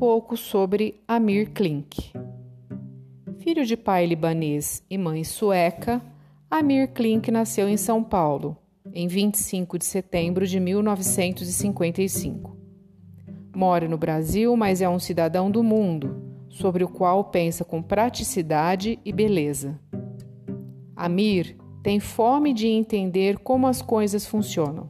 pouco 0.00 0.34
sobre 0.34 0.98
Amir 1.06 1.50
Klink. 1.50 2.10
Filho 3.40 3.66
de 3.66 3.76
pai 3.76 4.06
libanês 4.06 4.82
e 4.88 4.96
mãe 4.96 5.22
sueca, 5.24 6.00
Amir 6.50 6.88
Klink 6.88 7.30
nasceu 7.30 7.68
em 7.68 7.76
São 7.76 8.02
Paulo, 8.02 8.56
em 8.94 9.06
25 9.06 9.78
de 9.78 9.84
setembro 9.84 10.46
de 10.46 10.58
1955. 10.58 12.56
Mora 13.54 13.86
no 13.86 13.98
Brasil, 13.98 14.56
mas 14.56 14.80
é 14.80 14.88
um 14.88 14.98
cidadão 14.98 15.50
do 15.50 15.62
mundo, 15.62 16.16
sobre 16.48 16.82
o 16.82 16.88
qual 16.88 17.24
pensa 17.24 17.62
com 17.62 17.82
praticidade 17.82 18.98
e 19.04 19.12
beleza. 19.12 19.78
Amir 20.96 21.58
tem 21.82 22.00
fome 22.00 22.54
de 22.54 22.68
entender 22.68 23.38
como 23.40 23.66
as 23.66 23.82
coisas 23.82 24.24
funcionam. 24.24 24.88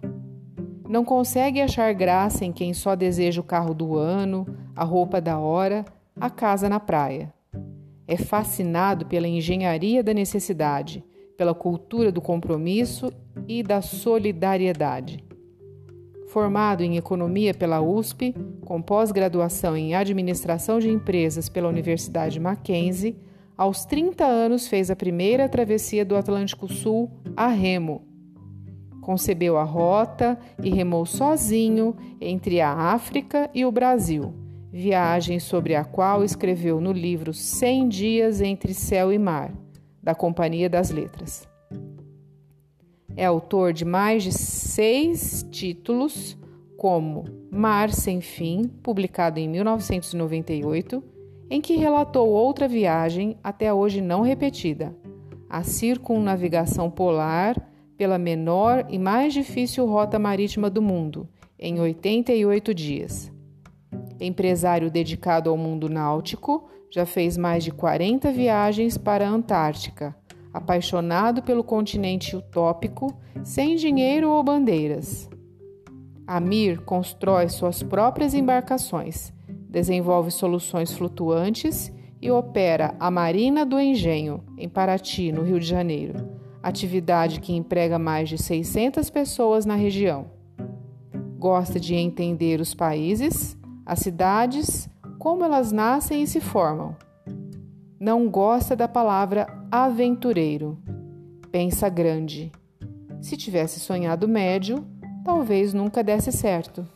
Não 0.89 1.05
consegue 1.05 1.61
achar 1.61 1.93
graça 1.95 2.45
em 2.45 2.53
quem 2.53 2.73
só 2.73 2.95
deseja 2.95 3.41
o 3.41 3.45
carro 3.45 3.75
do 3.75 3.97
ano, 3.97 4.60
a 4.75 4.85
roupa 4.85 5.21
da 5.21 5.39
hora, 5.39 5.85
a 6.21 6.29
casa 6.29 6.69
na 6.69 6.81
praia. 6.81 7.33
É 8.07 8.17
fascinado 8.17 9.07
pela 9.07 9.29
engenharia 9.29 10.03
da 10.03 10.13
necessidade, 10.13 11.05
pela 11.37 11.55
cultura 11.55 12.13
do 12.13 12.21
compromisso 12.21 13.13
e 13.49 13.63
da 13.63 13.81
solidariedade. 13.81 15.25
Formado 16.29 16.83
em 16.83 16.97
economia 16.97 17.53
pela 17.55 17.81
USP, 17.81 18.35
com 18.65 18.81
pós-graduação 18.81 19.77
em 19.77 19.95
administração 19.95 20.79
de 20.79 20.89
empresas 20.89 21.49
pela 21.49 21.69
Universidade 21.69 22.39
Mackenzie, 22.39 23.17
aos 23.57 23.85
30 23.85 24.25
anos 24.25 24.69
fez 24.69 24.91
a 24.91 24.97
primeira 24.97 25.49
travessia 25.49 26.05
do 26.05 26.17
Atlântico 26.17 26.67
Sul 26.73 27.11
a 27.37 27.49
remo. 27.49 28.03
Concebeu 29.03 29.57
a 29.57 29.65
rota 29.65 30.39
e 30.63 30.71
remou 30.71 31.05
sozinho 31.05 31.97
entre 32.21 32.61
a 32.61 32.73
África 32.73 33.51
e 33.53 33.65
o 33.65 33.73
Brasil, 33.73 34.33
viagem 34.73 35.41
sobre 35.41 35.75
a 35.75 35.85
qual 35.85 36.23
escreveu 36.23 36.81
no 36.81 36.93
livro 36.93 37.33
Cem 37.33 37.89
Dias 37.89 38.41
entre 38.41 38.73
Céu 38.73 39.13
e 39.13 39.19
Mar, 39.19 39.53
da 40.03 40.15
Companhia 40.15 40.69
das 40.69 40.91
Letras. 40.91 41.49
É 43.17 43.25
autor 43.25 43.73
de 43.73 43.85
mais 43.85 44.23
de 44.23 44.33
seis 44.33 45.45
títulos, 45.51 46.39
como 46.77 47.25
Mar 47.51 47.91
Sem 47.91 48.21
Fim, 48.21 48.71
publicado 48.83 49.39
em 49.39 49.49
1998 49.49 51.03
em 51.51 51.61
que 51.61 51.75
relatou 51.75 52.29
outra 52.29 52.69
viagem 52.69 53.37
até 53.43 53.75
hoje 53.75 54.01
não 54.01 54.23
repetida, 54.23 54.97
a 55.49 55.65
circunnavigação 55.65 56.89
polar 56.89 57.61
pela 57.99 58.17
menor 58.17 58.87
e 58.89 58.99
mais 58.99 59.35
difícil 59.35 59.85
rota 59.85 60.17
marítima 60.17 60.71
do 60.71 60.81
mundo, 60.81 61.29
em 61.59 61.81
88 61.81 62.73
dias. 62.73 63.33
Empresário 64.21 64.91
dedicado 64.91 65.49
ao 65.49 65.57
mundo 65.57 65.89
náutico, 65.89 66.69
já 66.91 67.07
fez 67.07 67.37
mais 67.37 67.65
de 67.65 67.71
40 67.71 68.31
viagens 68.31 68.99
para 68.99 69.27
a 69.27 69.31
Antártica, 69.31 70.15
apaixonado 70.53 71.43
pelo 71.43 71.65
continente 71.65 72.37
utópico, 72.37 73.17
sem 73.43 73.77
dinheiro 73.77 74.31
ou 74.31 74.43
bandeiras. 74.43 75.29
Amir 76.27 76.81
constrói 76.85 77.49
suas 77.49 77.83
próprias 77.83 78.35
embarcações 78.35 79.33
desenvolve 79.71 80.33
soluções 80.33 80.93
flutuantes 80.93 81.93
e 82.21 82.31
opera 82.31 82.95
a 82.99 83.11
Marina 83.11 83.65
do 83.65 83.81
Engenho, 83.81 84.43
em 84.59 84.69
Paraty, 84.69 85.31
no 85.33 85.43
Rio 85.43 85.61
de 85.61 85.67
Janeiro, 85.67 86.29
atividade 86.63 87.41
que 87.41 87.55
emprega 87.55 87.99
mais 87.99 88.29
de 88.29 88.37
600 88.37 89.09
pessoas 89.09 89.65
na 89.65 89.77
região. 89.77 90.27
Gosta 91.39 91.79
de 91.79 91.95
entender 91.95 92.61
os 92.61 92.75
países, 92.75 93.57
as 93.91 93.99
cidades, 93.99 94.89
como 95.19 95.43
elas 95.43 95.73
nascem 95.73 96.23
e 96.23 96.27
se 96.27 96.41
formam. 96.41 96.95
Não 97.99 98.31
gosta 98.31 98.77
da 98.77 98.87
palavra 98.87 99.49
aventureiro. 99.69 100.79
Pensa 101.51 101.89
grande. 101.89 102.53
Se 103.21 103.37
tivesse 103.37 103.81
sonhado 103.81 104.29
médio, 104.29 104.87
talvez 105.25 105.75
nunca 105.75 106.05
desse 106.05 106.31
certo. 106.31 106.87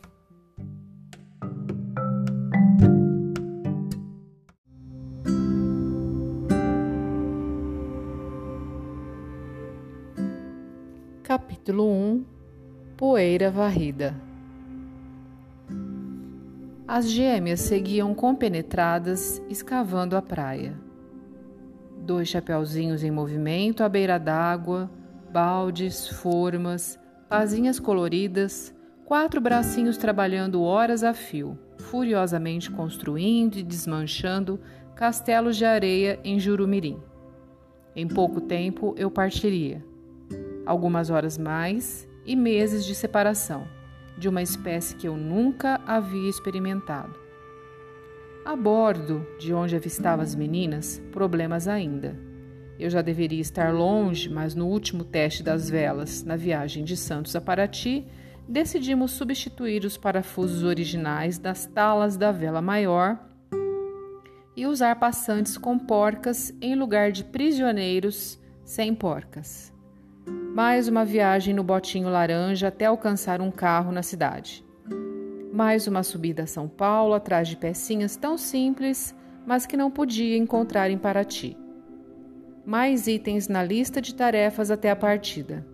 Capítulo 11.23 11.91
1 11.91 12.25
Poeira 12.95 13.51
varrida 13.51 14.15
As 16.95 17.09
gêmeas 17.09 17.59
seguiam 17.59 18.15
compenetradas, 18.15 19.43
escavando 19.49 20.15
a 20.15 20.21
praia. 20.21 20.79
Dois 21.97 22.29
chapeuzinhos 22.29 23.03
em 23.03 23.11
movimento 23.11 23.83
à 23.83 23.89
beira 23.89 24.17
d'água, 24.17 24.89
baldes, 25.29 26.07
formas, 26.07 26.97
pazinhas 27.27 27.81
coloridas, 27.81 28.73
quatro 29.03 29.41
bracinhos 29.41 29.97
trabalhando 29.97 30.63
horas 30.63 31.03
a 31.03 31.13
fio, 31.13 31.59
furiosamente 31.79 32.71
construindo 32.71 33.57
e 33.57 33.63
desmanchando 33.63 34.57
castelos 34.95 35.57
de 35.57 35.65
areia 35.65 36.17
em 36.23 36.39
Jurumirim. 36.39 36.97
Em 37.93 38.07
pouco 38.07 38.39
tempo 38.39 38.95
eu 38.97 39.11
partiria 39.11 39.83
algumas 40.65 41.09
horas 41.09 41.37
mais 41.37 42.07
e 42.25 42.37
meses 42.37 42.85
de 42.85 42.95
separação, 42.95 43.67
de 44.17 44.29
uma 44.29 44.41
espécie 44.41 44.95
que 44.95 45.07
eu 45.07 45.17
nunca 45.17 45.81
havia 45.85 46.29
experimentado. 46.29 47.19
A 48.45 48.55
bordo 48.55 49.25
de 49.39 49.53
onde 49.53 49.75
avistava 49.75 50.21
as 50.21 50.35
meninas, 50.35 51.01
problemas 51.11 51.67
ainda. 51.67 52.15
Eu 52.77 52.89
já 52.89 53.01
deveria 53.01 53.41
estar 53.41 53.73
longe, 53.73 54.29
mas 54.29 54.53
no 54.53 54.67
último 54.67 55.03
teste 55.03 55.41
das 55.41 55.69
velas, 55.69 56.23
na 56.23 56.35
viagem 56.35 56.83
de 56.83 56.95
Santos 56.95 57.35
a 57.35 57.41
Paraty, 57.41 58.05
decidimos 58.47 59.11
substituir 59.11 59.85
os 59.85 59.97
parafusos 59.97 60.63
originais 60.63 61.37
das 61.37 61.65
talas 61.65 62.17
da 62.17 62.31
vela 62.31 62.61
maior 62.61 63.19
e 64.55 64.65
usar 64.65 64.95
passantes 64.97 65.57
com 65.57 65.77
porcas 65.77 66.53
em 66.61 66.75
lugar 66.75 67.11
de 67.11 67.23
prisioneiros 67.23 68.39
sem 68.63 68.93
porcas. 68.93 69.74
Mais 70.55 70.87
uma 70.87 71.03
viagem 71.03 71.53
no 71.53 71.65
botinho 71.65 72.07
laranja 72.07 72.69
até 72.69 72.85
alcançar 72.85 73.41
um 73.41 73.51
carro 73.51 73.91
na 73.91 74.01
cidade. 74.01 74.63
Mais 75.51 75.85
uma 75.85 76.01
subida 76.01 76.43
a 76.43 76.47
São 76.47 76.65
Paulo 76.65 77.13
atrás 77.13 77.49
de 77.49 77.57
pecinhas 77.57 78.15
tão 78.15 78.37
simples, 78.37 79.13
mas 79.45 79.65
que 79.65 79.75
não 79.75 79.91
podia 79.91 80.37
encontrar 80.37 80.89
em 80.89 80.97
Paraty. 80.97 81.57
Mais 82.65 83.05
itens 83.05 83.49
na 83.49 83.61
lista 83.61 84.01
de 84.01 84.15
tarefas 84.15 84.71
até 84.71 84.89
a 84.89 84.95
partida. 84.95 85.67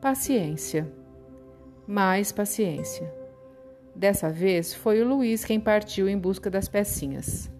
Paciência. 0.00 0.88
Mais 1.84 2.30
paciência. 2.30 3.12
Dessa 3.92 4.30
vez 4.30 4.72
foi 4.72 5.02
o 5.02 5.08
Luiz 5.08 5.44
quem 5.44 5.58
partiu 5.58 6.08
em 6.08 6.16
busca 6.16 6.48
das 6.48 6.68
pecinhas. 6.68 7.50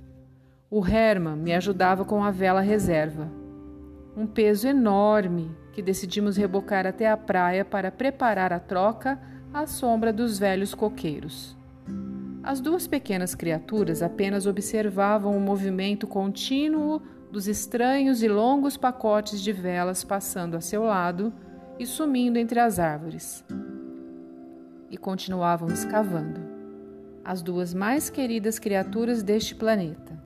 O 0.70 0.86
Herman 0.86 1.34
me 1.34 1.52
ajudava 1.52 2.04
com 2.04 2.22
a 2.22 2.30
vela 2.30 2.60
reserva. 2.60 3.39
Um 4.20 4.26
peso 4.26 4.68
enorme 4.68 5.50
que 5.72 5.80
decidimos 5.80 6.36
rebocar 6.36 6.86
até 6.86 7.10
a 7.10 7.16
praia 7.16 7.64
para 7.64 7.90
preparar 7.90 8.52
a 8.52 8.60
troca 8.60 9.18
à 9.50 9.66
sombra 9.66 10.12
dos 10.12 10.38
velhos 10.38 10.74
coqueiros. 10.74 11.56
As 12.42 12.60
duas 12.60 12.86
pequenas 12.86 13.34
criaturas 13.34 14.02
apenas 14.02 14.44
observavam 14.44 15.34
o 15.34 15.40
movimento 15.40 16.06
contínuo 16.06 17.00
dos 17.32 17.48
estranhos 17.48 18.22
e 18.22 18.28
longos 18.28 18.76
pacotes 18.76 19.40
de 19.40 19.54
velas 19.54 20.04
passando 20.04 20.54
a 20.54 20.60
seu 20.60 20.82
lado 20.82 21.32
e 21.78 21.86
sumindo 21.86 22.38
entre 22.38 22.60
as 22.60 22.78
árvores. 22.78 23.42
E 24.90 24.98
continuavam 24.98 25.68
escavando, 25.68 26.42
as 27.24 27.40
duas 27.40 27.72
mais 27.72 28.10
queridas 28.10 28.58
criaturas 28.58 29.22
deste 29.22 29.54
planeta. 29.54 30.22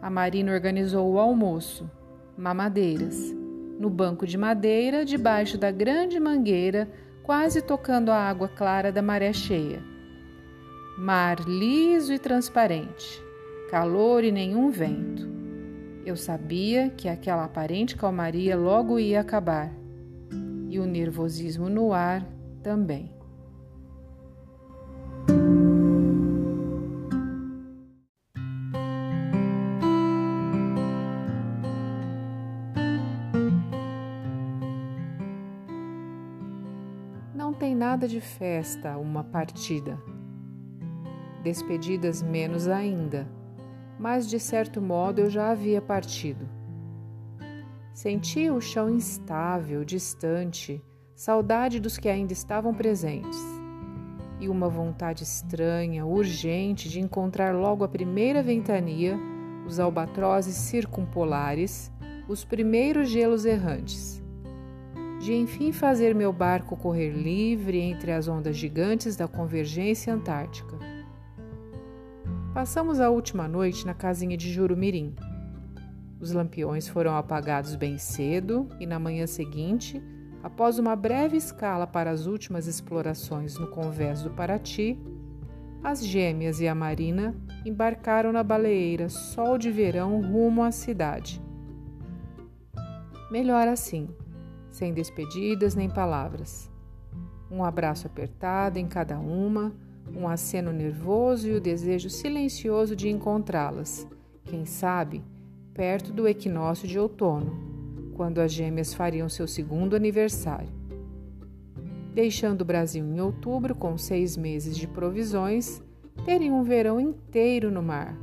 A 0.00 0.08
Marina 0.08 0.54
organizou 0.54 1.12
o 1.12 1.18
almoço, 1.18 1.90
mamadeiras, 2.38 3.34
no 3.80 3.90
banco 3.90 4.24
de 4.24 4.38
madeira, 4.38 5.04
debaixo 5.04 5.58
da 5.58 5.72
grande 5.72 6.20
mangueira, 6.20 6.88
quase 7.24 7.60
tocando 7.60 8.12
a 8.12 8.16
água 8.16 8.48
clara 8.48 8.92
da 8.92 9.02
maré 9.02 9.32
cheia. 9.32 9.82
Mar 10.96 11.40
liso 11.46 12.12
e 12.12 12.18
transparente, 12.18 13.20
calor 13.70 14.22
e 14.22 14.30
nenhum 14.30 14.70
vento. 14.70 15.28
Eu 16.06 16.16
sabia 16.16 16.88
que 16.90 17.08
aquela 17.08 17.44
aparente 17.44 17.96
calmaria 17.96 18.56
logo 18.56 18.98
ia 18.98 19.20
acabar, 19.20 19.72
e 20.70 20.78
o 20.78 20.86
nervosismo 20.86 21.68
no 21.68 21.92
ar 21.92 22.24
também. 22.62 23.17
Nada 37.98 38.06
de 38.06 38.20
festa 38.20 38.96
uma 38.96 39.24
partida. 39.24 40.00
despedidas 41.42 42.22
menos 42.22 42.68
ainda, 42.68 43.28
mas 43.98 44.28
de 44.28 44.38
certo 44.38 44.80
modo 44.80 45.20
eu 45.20 45.28
já 45.28 45.50
havia 45.50 45.82
partido. 45.82 46.48
Sentia 47.92 48.54
o 48.54 48.60
chão 48.60 48.88
instável, 48.88 49.84
distante, 49.84 50.80
saudade 51.12 51.80
dos 51.80 51.98
que 51.98 52.08
ainda 52.08 52.32
estavam 52.32 52.72
presentes 52.72 53.36
e 54.38 54.48
uma 54.48 54.68
vontade 54.68 55.24
estranha, 55.24 56.06
urgente 56.06 56.88
de 56.88 57.00
encontrar 57.00 57.52
logo 57.52 57.82
a 57.82 57.88
primeira 57.88 58.44
ventania, 58.44 59.18
os 59.66 59.80
albatrozes 59.80 60.54
circumpolares, 60.54 61.90
os 62.28 62.44
primeiros 62.44 63.08
gelos 63.08 63.44
errantes. 63.44 64.17
De 65.18 65.34
enfim 65.34 65.72
fazer 65.72 66.14
meu 66.14 66.32
barco 66.32 66.76
correr 66.76 67.10
livre 67.10 67.78
entre 67.78 68.12
as 68.12 68.28
ondas 68.28 68.56
gigantes 68.56 69.16
da 69.16 69.26
convergência 69.26 70.14
antártica. 70.14 70.78
Passamos 72.54 73.00
a 73.00 73.10
última 73.10 73.46
noite 73.48 73.84
na 73.84 73.94
casinha 73.94 74.36
de 74.36 74.52
Jurumirim. 74.52 75.14
Os 76.20 76.32
lampiões 76.32 76.88
foram 76.88 77.16
apagados 77.16 77.74
bem 77.74 77.98
cedo 77.98 78.68
e 78.80 78.86
na 78.86 78.98
manhã 78.98 79.26
seguinte 79.26 80.02
Após 80.42 80.78
uma 80.78 80.94
breve 80.94 81.36
escala 81.36 81.86
para 81.86 82.10
as 82.10 82.26
últimas 82.26 82.66
explorações 82.66 83.58
no 83.58 83.66
convés 83.66 84.22
do 84.22 84.30
Paraty, 84.30 84.98
as 85.82 86.04
gêmeas 86.04 86.60
e 86.60 86.68
a 86.68 86.74
Marina 86.74 87.34
embarcaram 87.64 88.32
na 88.32 88.42
baleeira 88.42 89.08
Sol 89.08 89.58
de 89.58 89.70
Verão 89.70 90.20
rumo 90.20 90.62
à 90.62 90.70
cidade. 90.70 91.42
Melhor 93.30 93.66
assim, 93.66 94.08
sem 94.70 94.92
despedidas 94.92 95.74
nem 95.74 95.88
palavras. 95.88 96.70
Um 97.50 97.64
abraço 97.64 98.06
apertado 98.06 98.78
em 98.78 98.86
cada 98.86 99.18
uma, 99.18 99.72
um 100.14 100.28
aceno 100.28 100.72
nervoso 100.72 101.48
e 101.48 101.54
o 101.54 101.60
desejo 101.60 102.10
silencioso 102.10 102.94
de 102.94 103.08
encontrá-las, 103.08 104.06
quem 104.44 104.64
sabe, 104.64 105.22
perto 105.72 106.12
do 106.12 106.26
equinócio 106.26 106.86
de 106.86 106.98
outono 106.98 107.68
quando 108.18 108.40
as 108.40 108.52
gêmeas 108.52 108.92
fariam 108.92 109.28
seu 109.28 109.46
segundo 109.46 109.94
aniversário. 109.94 110.68
Deixando 112.12 112.62
o 112.62 112.64
Brasil 112.64 113.04
em 113.04 113.20
outubro 113.20 113.76
com 113.76 113.96
seis 113.96 114.36
meses 114.36 114.76
de 114.76 114.88
provisões, 114.88 115.80
teriam 116.24 116.58
um 116.58 116.64
verão 116.64 116.98
inteiro 116.98 117.70
no 117.70 117.80
mar, 117.80 118.18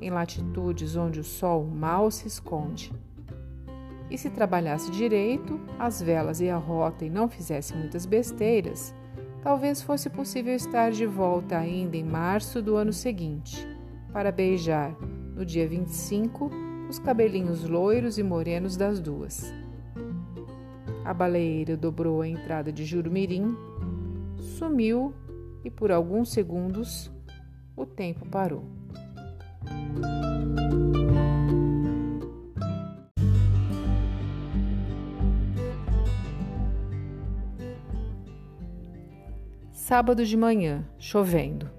em 0.00 0.10
latitudes 0.10 0.96
onde 0.96 1.20
o 1.20 1.24
sol 1.24 1.64
mal 1.64 2.10
se 2.10 2.26
esconde. 2.26 2.92
E 4.10 4.16
se 4.16 4.30
trabalhasse 4.30 4.90
direito, 4.90 5.60
as 5.78 6.00
velas 6.00 6.40
e 6.40 6.48
a 6.48 6.56
rota 6.56 7.04
e 7.04 7.10
não 7.10 7.28
fizesse 7.28 7.74
muitas 7.74 8.06
besteiras, 8.06 8.94
talvez 9.42 9.82
fosse 9.82 10.08
possível 10.08 10.54
estar 10.54 10.90
de 10.90 11.06
volta 11.06 11.58
ainda 11.58 11.96
em 11.96 12.04
março 12.04 12.62
do 12.62 12.76
ano 12.76 12.92
seguinte, 12.92 13.66
para 14.12 14.30
beijar, 14.30 14.96
no 15.34 15.44
dia 15.44 15.68
25, 15.68 16.50
os 16.88 16.98
cabelinhos 16.98 17.68
loiros 17.68 18.16
e 18.16 18.22
morenos 18.22 18.76
das 18.76 19.00
duas. 19.00 19.52
A 21.04 21.12
baleeira 21.12 21.76
dobrou 21.76 22.20
a 22.20 22.28
entrada 22.28 22.72
de 22.72 22.84
Jurumirim, 22.84 23.56
sumiu 24.38 25.14
e 25.64 25.70
por 25.70 25.90
alguns 25.92 26.30
segundos 26.30 27.10
o 27.76 27.84
tempo 27.84 28.26
parou. 28.26 28.64
Sábado 39.86 40.26
de 40.26 40.36
manhã, 40.36 40.84
chovendo. 40.98 41.70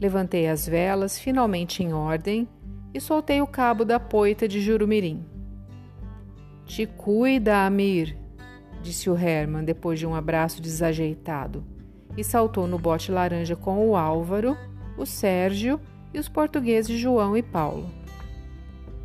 Levantei 0.00 0.46
as 0.46 0.68
velas, 0.68 1.18
finalmente 1.18 1.82
em 1.82 1.92
ordem, 1.92 2.48
e 2.94 3.00
soltei 3.00 3.42
o 3.42 3.48
cabo 3.48 3.84
da 3.84 3.98
poita 3.98 4.46
de 4.46 4.60
Jurumirim. 4.60 5.24
Te 6.64 6.86
cuida, 6.86 7.66
Amir, 7.66 8.16
disse 8.80 9.10
o 9.10 9.18
Herman 9.18 9.64
depois 9.64 9.98
de 9.98 10.06
um 10.06 10.14
abraço 10.14 10.62
desajeitado, 10.62 11.64
e 12.16 12.22
saltou 12.22 12.68
no 12.68 12.78
bote 12.78 13.10
laranja 13.10 13.56
com 13.56 13.88
o 13.88 13.96
Álvaro, 13.96 14.56
o 14.96 15.04
Sérgio 15.04 15.80
e 16.14 16.18
os 16.20 16.28
portugueses 16.28 16.96
João 16.96 17.36
e 17.36 17.42
Paulo. 17.42 17.90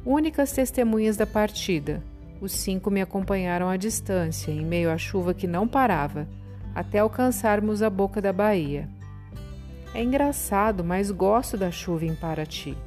Únicas 0.05 0.51
testemunhas 0.51 1.17
da 1.17 1.25
partida, 1.25 2.03
os 2.39 2.51
cinco 2.51 2.91
me 2.91 3.01
acompanharam 3.01 3.67
à 3.67 3.75
distância, 3.75 4.51
em 4.51 4.63
meio 4.63 4.91
à 4.91 4.97
chuva 4.99 5.33
que 5.33 5.47
não 5.47 5.67
parava, 5.67 6.27
até 6.75 6.99
alcançarmos 6.99 7.81
a 7.81 7.89
boca 7.89 8.21
da 8.21 8.31
baía. 8.31 8.87
É 9.93 10.03
engraçado, 10.03 10.83
mas 10.83 11.09
gosto 11.09 11.57
da 11.57 11.71
chuva 11.71 12.05
em 12.05 12.13
Paraty 12.13 12.77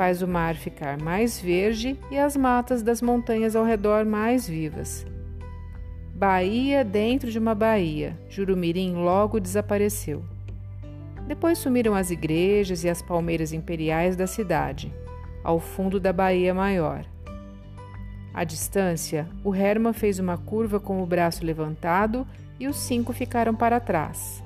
faz 0.00 0.22
o 0.22 0.26
mar 0.26 0.54
ficar 0.54 0.98
mais 0.98 1.38
verde 1.38 1.94
e 2.10 2.18
as 2.18 2.34
matas 2.34 2.82
das 2.82 3.02
montanhas 3.02 3.54
ao 3.54 3.66
redor 3.66 4.06
mais 4.06 4.48
vivas. 4.48 5.04
Baía 6.14 6.82
dentro 6.82 7.30
de 7.30 7.38
uma 7.38 7.54
baía, 7.54 8.18
Jurumirim 8.26 8.94
logo 8.94 9.38
desapareceu. 9.38 10.24
Depois 11.26 11.58
sumiram 11.58 11.94
as 11.94 12.10
igrejas 12.10 12.82
e 12.82 12.88
as 12.88 13.02
palmeiras 13.02 13.52
imperiais 13.52 14.16
da 14.16 14.26
cidade, 14.26 14.90
ao 15.44 15.60
fundo 15.60 16.00
da 16.00 16.14
Baía 16.14 16.54
Maior. 16.54 17.04
À 18.32 18.42
distância, 18.42 19.28
o 19.44 19.54
Herman 19.54 19.92
fez 19.92 20.18
uma 20.18 20.38
curva 20.38 20.80
com 20.80 21.02
o 21.02 21.06
braço 21.06 21.44
levantado 21.44 22.26
e 22.60 22.68
os 22.68 22.76
cinco 22.76 23.14
ficaram 23.14 23.54
para 23.54 23.80
trás. 23.80 24.44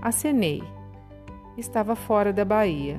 Acenei. 0.00 0.64
Estava 1.58 1.94
fora 1.94 2.32
da 2.32 2.44
baía. 2.44 2.98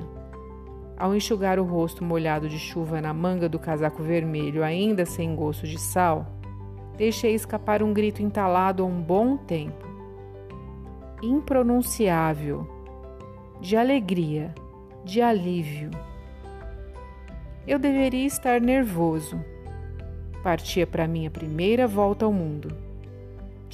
Ao 0.96 1.12
enxugar 1.12 1.58
o 1.58 1.64
rosto 1.64 2.04
molhado 2.04 2.48
de 2.48 2.56
chuva 2.56 3.00
na 3.00 3.12
manga 3.12 3.48
do 3.48 3.58
casaco 3.58 4.00
vermelho, 4.00 4.62
ainda 4.62 5.04
sem 5.04 5.34
gosto 5.34 5.66
de 5.66 5.76
sal, 5.76 6.24
deixei 6.96 7.34
escapar 7.34 7.82
um 7.82 7.92
grito 7.92 8.22
entalado 8.22 8.84
há 8.84 8.86
um 8.86 9.02
bom 9.02 9.36
tempo. 9.36 9.84
Impronunciável, 11.20 12.68
de 13.60 13.76
alegria, 13.76 14.54
de 15.04 15.20
alívio. 15.20 15.90
Eu 17.66 17.80
deveria 17.80 18.26
estar 18.26 18.60
nervoso. 18.60 19.42
Partia 20.44 20.86
para 20.86 21.08
minha 21.08 21.30
primeira 21.30 21.88
volta 21.88 22.24
ao 22.24 22.32
mundo. 22.32 22.83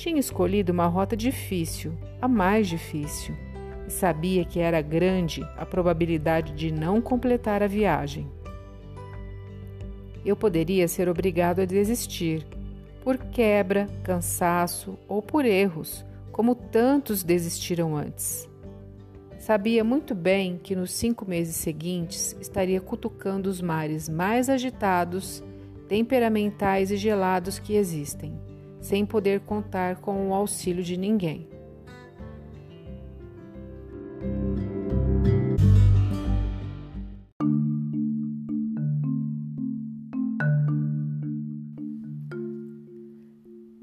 Tinha 0.00 0.18
escolhido 0.18 0.72
uma 0.72 0.86
rota 0.86 1.14
difícil, 1.14 1.92
a 2.22 2.26
mais 2.26 2.66
difícil 2.66 3.36
e 3.86 3.90
sabia 3.90 4.46
que 4.46 4.58
era 4.58 4.80
grande 4.80 5.46
a 5.58 5.66
probabilidade 5.66 6.54
de 6.54 6.72
não 6.72 7.02
completar 7.02 7.62
a 7.62 7.66
viagem. 7.66 8.26
Eu 10.24 10.34
poderia 10.34 10.88
ser 10.88 11.06
obrigado 11.06 11.60
a 11.60 11.66
desistir, 11.66 12.46
por 13.04 13.18
quebra, 13.18 13.88
cansaço 14.02 14.98
ou 15.06 15.20
por 15.20 15.44
erros, 15.44 16.02
como 16.32 16.54
tantos 16.54 17.22
desistiram 17.22 17.94
antes. 17.94 18.48
Sabia 19.38 19.84
muito 19.84 20.14
bem 20.14 20.58
que 20.62 20.74
nos 20.74 20.92
cinco 20.92 21.28
meses 21.28 21.56
seguintes 21.56 22.34
estaria 22.40 22.80
cutucando 22.80 23.50
os 23.50 23.60
mares 23.60 24.08
mais 24.08 24.48
agitados, 24.48 25.44
temperamentais 25.88 26.90
e 26.90 26.96
gelados 26.96 27.58
que 27.58 27.74
existem, 27.74 28.32
sem 28.80 29.04
poder 29.04 29.40
contar 29.40 29.96
com 29.96 30.28
o 30.28 30.34
auxílio 30.34 30.82
de 30.82 30.96
ninguém. 30.96 31.48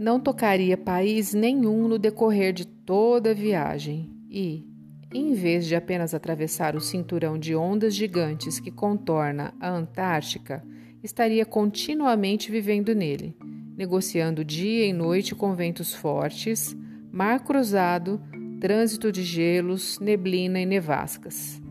Não 0.07 0.21
tocaria 0.21 0.77
país 0.77 1.33
nenhum 1.33 1.87
no 1.87 1.99
decorrer 1.99 2.53
de 2.53 2.65
toda 2.65 3.31
a 3.31 3.33
viagem 3.33 4.09
e, 4.29 4.65
em 5.13 5.33
vez 5.33 5.65
de 5.65 5.75
apenas 5.75 6.13
atravessar 6.13 6.77
o 6.77 6.79
cinturão 6.79 7.37
de 7.37 7.53
ondas 7.53 7.93
gigantes 7.93 8.57
que 8.57 8.71
contorna 8.71 9.53
a 9.59 9.69
Antártica, 9.69 10.63
estaria 11.03 11.45
continuamente 11.45 12.49
vivendo 12.49 12.95
nele, 12.95 13.35
negociando 13.77 14.43
dia 14.43 14.87
e 14.87 14.91
noite 14.91 15.35
com 15.35 15.53
ventos 15.53 15.93
fortes, 15.93 16.75
mar 17.11 17.41
cruzado, 17.41 18.19
trânsito 18.59 19.11
de 19.11 19.21
gelos, 19.21 19.99
neblina 19.99 20.59
e 20.59 20.65
nevascas. 20.65 21.61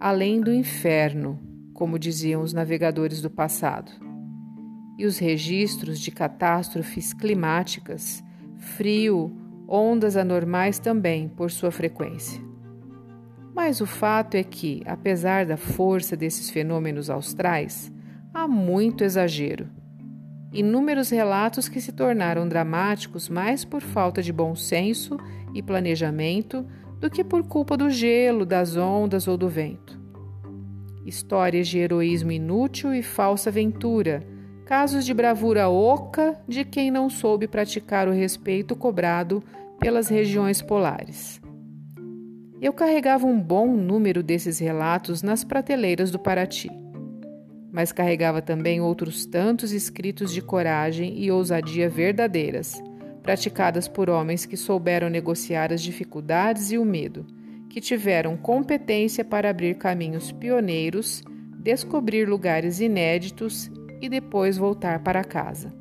Além 0.00 0.40
do 0.40 0.50
inferno, 0.50 1.38
como 1.74 1.98
diziam 1.98 2.40
os 2.40 2.54
navegadores 2.54 3.20
do 3.20 3.28
passado. 3.28 3.92
E 4.96 5.04
os 5.04 5.18
registros 5.18 6.00
de 6.00 6.10
catástrofes 6.10 7.12
climáticas, 7.12 8.24
frio, 8.56 9.30
ondas 9.68 10.16
anormais 10.16 10.78
também, 10.78 11.28
por 11.28 11.50
sua 11.50 11.70
frequência. 11.70 12.42
Mas 13.54 13.82
o 13.82 13.86
fato 13.86 14.36
é 14.36 14.42
que, 14.42 14.82
apesar 14.86 15.44
da 15.44 15.58
força 15.58 16.16
desses 16.16 16.48
fenômenos 16.48 17.10
austrais, 17.10 17.92
há 18.32 18.48
muito 18.48 19.04
exagero. 19.04 19.79
Inúmeros 20.52 21.10
relatos 21.10 21.68
que 21.68 21.80
se 21.80 21.92
tornaram 21.92 22.48
dramáticos 22.48 23.28
mais 23.28 23.64
por 23.64 23.80
falta 23.80 24.20
de 24.20 24.32
bom 24.32 24.56
senso 24.56 25.16
e 25.54 25.62
planejamento 25.62 26.66
do 26.98 27.08
que 27.08 27.22
por 27.22 27.44
culpa 27.44 27.76
do 27.76 27.88
gelo, 27.88 28.44
das 28.44 28.76
ondas 28.76 29.28
ou 29.28 29.36
do 29.36 29.48
vento. 29.48 29.98
Histórias 31.06 31.68
de 31.68 31.78
heroísmo 31.78 32.32
inútil 32.32 32.92
e 32.92 33.02
falsa 33.02 33.48
aventura, 33.48 34.26
casos 34.66 35.04
de 35.04 35.14
bravura 35.14 35.68
oca 35.68 36.38
de 36.46 36.64
quem 36.64 36.90
não 36.90 37.08
soube 37.08 37.48
praticar 37.48 38.08
o 38.08 38.12
respeito 38.12 38.74
cobrado 38.74 39.42
pelas 39.78 40.08
regiões 40.08 40.60
polares. 40.60 41.40
Eu 42.60 42.72
carregava 42.72 43.26
um 43.26 43.40
bom 43.40 43.66
número 43.74 44.22
desses 44.22 44.58
relatos 44.58 45.22
nas 45.22 45.42
prateleiras 45.42 46.10
do 46.10 46.18
Paraty, 46.18 46.70
mas 47.72 47.92
carregava 47.92 48.42
também 48.42 48.80
outros 48.80 49.24
tantos 49.26 49.72
escritos 49.72 50.32
de 50.32 50.42
coragem 50.42 51.18
e 51.18 51.30
ousadia 51.30 51.88
verdadeiras 51.88 52.82
praticadas 53.22 53.86
por 53.86 54.10
homens 54.10 54.46
que 54.46 54.56
souberam 54.56 55.08
negociar 55.08 55.72
as 55.72 55.82
dificuldades 55.82 56.72
e 56.72 56.78
o 56.78 56.84
medo, 56.84 57.26
que 57.68 57.80
tiveram 57.80 58.36
competência 58.36 59.24
para 59.24 59.50
abrir 59.50 59.76
caminhos 59.76 60.32
pioneiros, 60.32 61.22
descobrir 61.58 62.28
lugares 62.28 62.80
inéditos 62.80 63.70
e 64.00 64.08
depois 64.08 64.56
voltar 64.56 65.00
para 65.00 65.22
casa. 65.22 65.72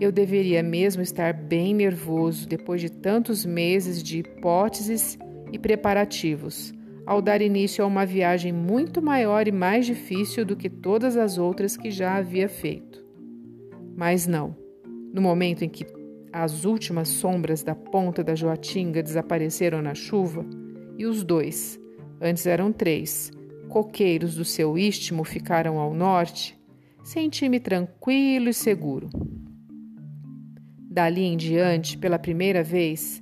Eu 0.00 0.10
deveria 0.10 0.62
mesmo 0.62 1.02
estar 1.02 1.32
bem 1.32 1.74
nervoso 1.74 2.48
depois 2.48 2.80
de 2.80 2.90
tantos 2.90 3.44
meses 3.44 4.02
de 4.02 4.18
hipóteses 4.18 5.18
e 5.52 5.58
preparativos, 5.58 6.72
ao 7.10 7.20
dar 7.20 7.42
início 7.42 7.82
a 7.82 7.88
uma 7.88 8.06
viagem 8.06 8.52
muito 8.52 9.02
maior 9.02 9.48
e 9.48 9.50
mais 9.50 9.84
difícil 9.84 10.44
do 10.44 10.54
que 10.54 10.70
todas 10.70 11.16
as 11.16 11.38
outras 11.38 11.76
que 11.76 11.90
já 11.90 12.14
havia 12.14 12.48
feito. 12.48 13.04
Mas 13.96 14.28
não. 14.28 14.56
No 15.12 15.20
momento 15.20 15.64
em 15.64 15.68
que 15.68 15.84
as 16.32 16.64
últimas 16.64 17.08
sombras 17.08 17.64
da 17.64 17.74
ponta 17.74 18.22
da 18.22 18.36
Joatinga 18.36 19.02
desapareceram 19.02 19.82
na 19.82 19.92
chuva, 19.92 20.46
e 20.96 21.04
os 21.04 21.24
dois, 21.24 21.80
antes 22.20 22.46
eram 22.46 22.72
três, 22.72 23.32
coqueiros 23.68 24.36
do 24.36 24.44
seu 24.44 24.78
istmo 24.78 25.24
ficaram 25.24 25.80
ao 25.80 25.92
norte, 25.92 26.56
senti-me 27.02 27.58
tranquilo 27.58 28.50
e 28.50 28.54
seguro. 28.54 29.10
Dali 30.88 31.24
em 31.24 31.36
diante, 31.36 31.98
pela 31.98 32.20
primeira 32.20 32.62
vez, 32.62 33.20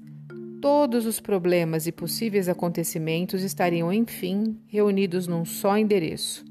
todos 0.60 1.06
os 1.06 1.20
problemas 1.20 1.86
e 1.86 1.92
possíveis 1.92 2.48
acontecimentos 2.48 3.42
estariam, 3.42 3.92
enfim, 3.92 4.58
reunidos 4.66 5.26
num 5.26 5.44
só 5.44 5.76
endereço 5.76 6.44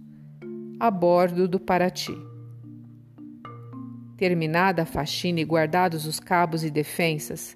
a 0.80 0.92
bordo 0.92 1.48
do 1.48 1.60
Paraty. 1.60 2.16
Terminada 4.16 4.84
a 4.84 4.86
faxina 4.86 5.40
e 5.40 5.44
guardados 5.44 6.06
os 6.06 6.20
cabos 6.20 6.64
e 6.64 6.70
defensas, 6.70 7.56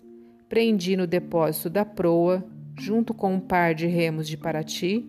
prendi 0.50 0.96
no 0.98 1.06
depósito 1.06 1.70
da 1.70 1.86
proa, 1.86 2.44
junto 2.80 3.14
com 3.14 3.36
um 3.36 3.40
par 3.40 3.76
de 3.76 3.86
remos 3.86 4.28
de 4.28 4.38
Paraty, 4.38 5.08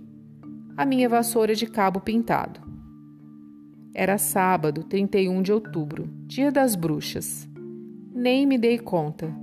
a 0.76 0.84
minha 0.84 1.08
vassoura 1.08 1.54
de 1.54 1.66
cabo 1.66 2.00
pintado. 2.00 2.60
Era 3.94 4.18
sábado, 4.18 4.84
31 4.84 5.42
de 5.42 5.52
outubro, 5.52 6.08
dia 6.26 6.52
das 6.52 6.74
bruxas. 6.74 7.48
Nem 8.14 8.46
me 8.46 8.58
dei 8.58 8.78
conta. 8.78 9.41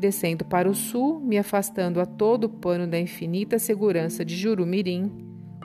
Descendo 0.00 0.46
para 0.46 0.66
o 0.66 0.74
sul, 0.74 1.20
me 1.20 1.36
afastando 1.36 2.00
a 2.00 2.06
todo 2.06 2.44
o 2.44 2.48
pano 2.48 2.86
da 2.86 2.98
infinita 2.98 3.58
segurança 3.58 4.24
de 4.24 4.34
Jurumirim, 4.34 5.12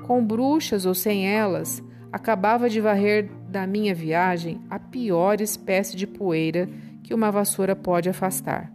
com 0.05 0.25
bruxas 0.25 0.85
ou 0.85 0.93
sem 0.93 1.25
elas, 1.25 1.81
acabava 2.11 2.67
de 2.69 2.81
varrer 2.81 3.31
da 3.47 3.65
minha 3.65 3.95
viagem 3.95 4.59
a 4.69 4.77
pior 4.77 5.39
espécie 5.39 5.95
de 5.95 6.05
poeira 6.05 6.67
que 7.01 7.13
uma 7.13 7.31
vassoura 7.31 7.77
pode 7.77 8.09
afastar. 8.09 8.69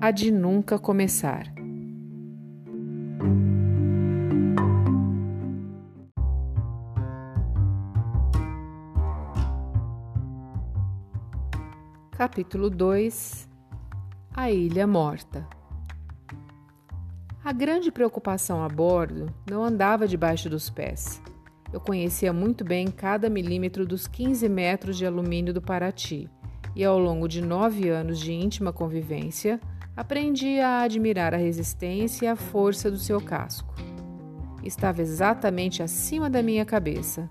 A 0.00 0.12
de 0.12 0.30
nunca 0.30 0.78
começar. 0.78 1.52
Capítulo 12.12 12.70
2 12.70 13.47
A 14.40 14.52
Ilha 14.52 14.86
Morta 14.86 15.44
A 17.44 17.52
grande 17.52 17.90
preocupação 17.90 18.62
a 18.62 18.68
bordo 18.68 19.34
não 19.50 19.64
andava 19.64 20.06
debaixo 20.06 20.48
dos 20.48 20.70
pés. 20.70 21.20
Eu 21.72 21.80
conhecia 21.80 22.32
muito 22.32 22.64
bem 22.64 22.86
cada 22.86 23.28
milímetro 23.28 23.84
dos 23.84 24.06
15 24.06 24.48
metros 24.48 24.96
de 24.96 25.04
alumínio 25.04 25.52
do 25.52 25.60
Paraty 25.60 26.30
e, 26.76 26.84
ao 26.84 27.00
longo 27.00 27.26
de 27.26 27.42
nove 27.42 27.88
anos 27.88 28.20
de 28.20 28.32
íntima 28.32 28.72
convivência, 28.72 29.58
aprendi 29.96 30.60
a 30.60 30.82
admirar 30.82 31.34
a 31.34 31.36
resistência 31.36 32.26
e 32.26 32.28
a 32.28 32.36
força 32.36 32.92
do 32.92 32.96
seu 32.96 33.20
casco. 33.20 33.74
Estava 34.62 35.02
exatamente 35.02 35.82
acima 35.82 36.30
da 36.30 36.44
minha 36.44 36.64
cabeça. 36.64 37.28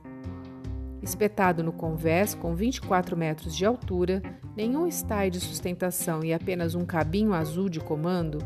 Espetado 1.01 1.63
no 1.63 1.71
convés 1.71 2.35
com 2.35 2.53
24 2.53 3.15
metros 3.15 3.55
de 3.55 3.65
altura, 3.65 4.21
nenhum 4.57 4.89
style 4.89 5.29
de 5.29 5.39
sustentação 5.39 6.23
e 6.23 6.33
apenas 6.33 6.73
um 6.73 6.83
cabinho 6.83 7.31
azul 7.31 7.69
de 7.69 7.79
comando, 7.79 8.39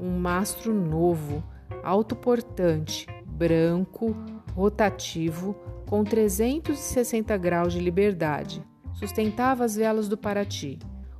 um 0.00 0.18
mastro 0.18 0.72
novo, 0.72 1.44
autoportante, 1.84 3.06
branco, 3.26 4.16
rotativo, 4.54 5.54
com 5.84 6.02
360 6.02 7.36
graus 7.36 7.74
de 7.74 7.80
liberdade. 7.80 8.64
Sustentava 8.94 9.64
as 9.64 9.76
velas 9.76 10.08
do 10.08 10.16
Paraty, 10.16 10.78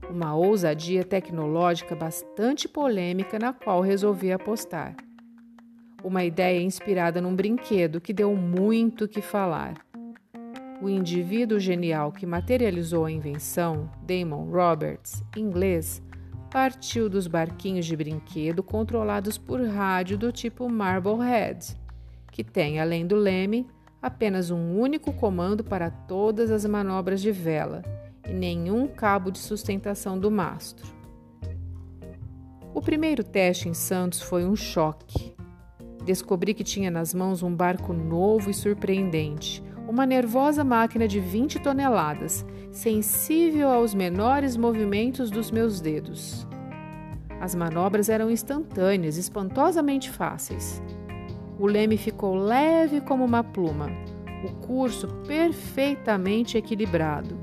uma 0.08 0.34
ousadia 0.34 1.04
tecnológica 1.04 1.94
bastante 1.94 2.66
polêmica 2.66 3.38
na 3.38 3.52
qual 3.52 3.82
resolvi 3.82 4.32
apostar. 4.32 4.96
Uma 6.02 6.24
ideia 6.24 6.62
inspirada 6.62 7.20
num 7.20 7.36
brinquedo 7.36 8.00
que 8.00 8.14
deu 8.14 8.34
muito 8.34 9.06
que 9.06 9.20
falar. 9.20 9.74
O 10.80 10.88
indivíduo 10.88 11.58
genial 11.58 12.12
que 12.12 12.26
materializou 12.26 13.04
a 13.04 13.10
invenção, 13.10 13.90
Damon 14.02 14.50
Roberts, 14.50 15.22
inglês, 15.36 16.02
partiu 16.50 17.08
dos 17.08 17.26
barquinhos 17.26 17.84
de 17.84 17.96
brinquedo 17.96 18.62
controlados 18.62 19.36
por 19.36 19.60
rádio 19.60 20.16
do 20.16 20.30
tipo 20.32 20.68
Marblehead 20.68 21.76
que 22.38 22.44
tem, 22.44 22.78
além 22.78 23.04
do 23.04 23.16
leme, 23.16 23.66
apenas 24.00 24.48
um 24.48 24.78
único 24.78 25.12
comando 25.12 25.64
para 25.64 25.90
todas 25.90 26.52
as 26.52 26.64
manobras 26.64 27.20
de 27.20 27.32
vela 27.32 27.82
e 28.28 28.32
nenhum 28.32 28.86
cabo 28.86 29.32
de 29.32 29.40
sustentação 29.40 30.16
do 30.16 30.30
mastro. 30.30 30.86
O 32.72 32.80
primeiro 32.80 33.24
teste 33.24 33.68
em 33.68 33.74
Santos 33.74 34.22
foi 34.22 34.44
um 34.44 34.54
choque. 34.54 35.34
Descobri 36.04 36.54
que 36.54 36.62
tinha 36.62 36.92
nas 36.92 37.12
mãos 37.12 37.42
um 37.42 37.52
barco 37.52 37.92
novo 37.92 38.50
e 38.50 38.54
surpreendente, 38.54 39.60
uma 39.88 40.04
nervosa 40.04 40.62
máquina 40.62 41.08
de 41.08 41.18
20 41.18 41.60
toneladas, 41.60 42.44
sensível 42.70 43.70
aos 43.70 43.94
menores 43.94 44.54
movimentos 44.54 45.30
dos 45.30 45.50
meus 45.50 45.80
dedos. 45.80 46.46
As 47.40 47.54
manobras 47.54 48.10
eram 48.10 48.30
instantâneas, 48.30 49.16
espantosamente 49.16 50.10
fáceis. 50.10 50.82
O 51.58 51.66
leme 51.66 51.96
ficou 51.96 52.34
leve 52.34 53.00
como 53.00 53.24
uma 53.24 53.42
pluma, 53.42 53.88
o 54.44 54.66
curso 54.66 55.08
perfeitamente 55.26 56.58
equilibrado. 56.58 57.40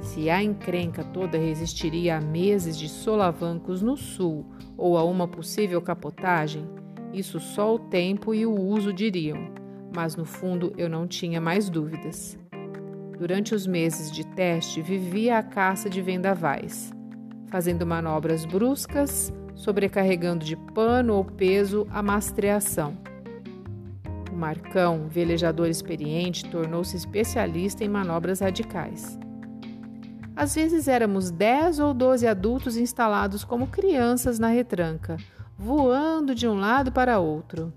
Se 0.00 0.30
a 0.30 0.40
encrenca 0.40 1.02
toda 1.02 1.36
resistiria 1.36 2.18
a 2.18 2.20
meses 2.20 2.78
de 2.78 2.88
solavancos 2.88 3.82
no 3.82 3.96
sul 3.96 4.46
ou 4.76 4.96
a 4.96 5.02
uma 5.02 5.26
possível 5.26 5.82
capotagem, 5.82 6.64
isso 7.12 7.40
só 7.40 7.74
o 7.74 7.78
tempo 7.78 8.32
e 8.32 8.46
o 8.46 8.54
uso 8.54 8.92
diriam, 8.92 9.65
mas 9.96 10.14
no 10.14 10.24
fundo 10.24 10.72
eu 10.76 10.88
não 10.88 11.08
tinha 11.08 11.40
mais 11.40 11.68
dúvidas. 11.70 12.38
Durante 13.18 13.54
os 13.54 13.66
meses 13.66 14.12
de 14.12 14.24
teste, 14.26 14.82
vivia 14.82 15.38
a 15.38 15.42
caça 15.42 15.88
de 15.88 16.02
vendavais, 16.02 16.92
fazendo 17.48 17.86
manobras 17.86 18.44
bruscas, 18.44 19.32
sobrecarregando 19.54 20.44
de 20.44 20.54
pano 20.54 21.14
ou 21.14 21.24
peso 21.24 21.86
a 21.90 22.02
mastreação 22.02 22.96
o 24.36 24.38
Marcão, 24.38 25.08
velejador 25.08 25.66
experiente, 25.66 26.44
tornou-se 26.44 26.94
especialista 26.94 27.82
em 27.82 27.88
manobras 27.88 28.40
radicais. 28.40 29.18
Às 30.36 30.54
vezes 30.54 30.86
éramos 30.86 31.30
10 31.30 31.80
ou 31.80 31.94
12 31.94 32.26
adultos 32.26 32.76
instalados 32.76 33.42
como 33.42 33.68
crianças 33.68 34.38
na 34.38 34.48
retranca, 34.48 35.16
voando 35.58 36.34
de 36.34 36.46
um 36.46 36.54
lado 36.54 36.92
para 36.92 37.18
outro. 37.18 37.72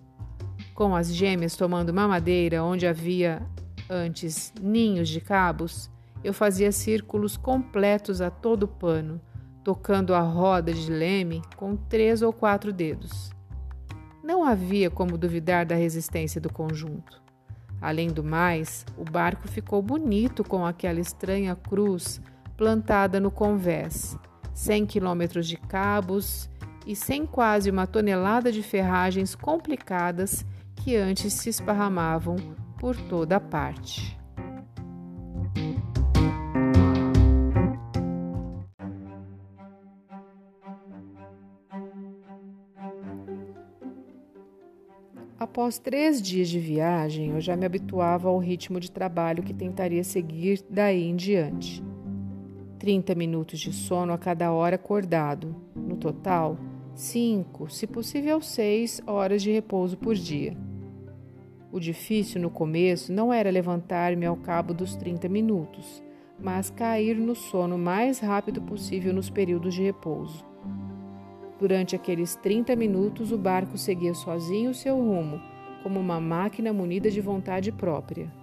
Com 0.80 0.96
as 0.96 1.14
gêmeas 1.14 1.58
tomando 1.58 1.94
mamadeira 1.94 2.64
onde 2.64 2.88
havia 2.88 3.42
antes 3.90 4.54
ninhos 4.62 5.10
de 5.10 5.20
cabos, 5.20 5.92
eu 6.24 6.34
fazia 6.34 6.72
círculos 6.72 7.36
completos 7.36 8.22
a 8.22 8.30
todo 8.30 8.66
pano, 8.66 9.20
tocando 9.62 10.16
a 10.16 10.22
roda 10.22 10.74
de 10.74 10.90
leme 10.90 11.42
com 11.58 11.76
três 11.76 12.22
ou 12.22 12.32
quatro 12.32 12.72
dedos. 12.72 13.30
Não 14.24 14.42
havia 14.42 14.90
como 14.90 15.18
duvidar 15.18 15.66
da 15.66 15.76
resistência 15.76 16.40
do 16.40 16.50
conjunto. 16.50 17.22
Além 17.82 18.08
do 18.08 18.24
mais, 18.24 18.86
o 18.98 19.04
barco 19.04 19.50
ficou 19.50 19.82
bonito 19.82 20.46
com 20.46 20.66
aquela 20.66 21.02
estranha 21.02 21.58
cruz 21.58 22.22
plantada 22.56 23.20
no 23.20 23.30
convés, 23.30 24.18
100 24.54 24.86
quilômetros 24.86 25.46
de 25.46 25.58
cabos 25.58 26.50
e 26.88 26.96
sem 26.96 27.26
quase 27.26 27.70
uma 27.70 27.86
tonelada 27.86 28.50
de 28.50 28.64
ferragens 28.64 29.36
complicadas 29.36 30.46
que 30.90 30.96
antes 30.96 31.34
se 31.34 31.50
esparramavam 31.52 32.36
por 32.80 32.98
toda 32.98 33.40
parte. 33.40 34.18
Após 45.38 45.78
três 45.78 46.20
dias 46.20 46.50
de 46.50 46.60
viagem, 46.60 47.30
eu 47.30 47.40
já 47.40 47.56
me 47.56 47.68
habituava 47.68 48.28
ao 48.28 48.40
ritmo 48.40 48.80
de 48.80 48.90
trabalho 48.90 49.44
que 49.44 49.54
tentaria 49.54 50.04
seguir 50.04 50.66
daí 50.68 51.04
em 51.04 51.16
diante. 51.16 51.84
30 52.80 53.14
minutos 53.14 53.60
de 53.60 53.72
sono 53.72 54.12
a 54.12 54.18
cada 54.18 54.52
hora 54.52 54.76
acordado. 54.76 55.56
No 55.76 55.98
total, 55.98 56.58
5, 56.96 57.70
se 57.70 57.86
possível 57.86 58.42
6 58.42 59.04
horas 59.06 59.44
de 59.44 59.52
repouso 59.52 59.96
por 59.96 60.16
dia. 60.16 60.58
O 61.72 61.80
difícil 61.80 62.42
no 62.42 62.50
começo 62.50 63.14
não 63.14 63.32
era 63.32 63.52
levantar-me 63.52 64.26
ao 64.26 64.36
cabo 64.36 64.74
dos 64.74 64.96
30 64.96 65.30
minutos, 65.30 66.04
mas 66.40 66.72
cair 66.72 67.16
no 67.16 67.36
sono 67.36 67.78
mais 67.78 68.20
rápido 68.20 68.60
possível 68.60 69.14
nos 69.14 69.30
períodos 69.30 69.76
de 69.76 69.84
repouso. 69.84 70.44
Durante 71.60 71.96
aqueles 71.96 72.36
30 72.38 72.76
minutos, 72.76 73.32
o 73.32 73.38
barco 73.38 73.78
seguia 73.78 74.16
sozinho 74.16 74.72
o 74.72 74.74
seu 74.74 74.98
rumo, 74.98 75.40
como 75.84 76.00
uma 76.00 76.20
máquina 76.20 76.74
munida 76.74 77.12
de 77.12 77.22
vontade 77.22 77.72
própria. 77.72 78.34